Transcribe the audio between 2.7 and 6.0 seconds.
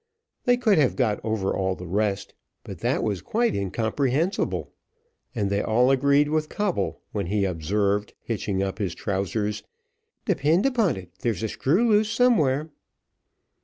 that was quite incomprehensible; and they all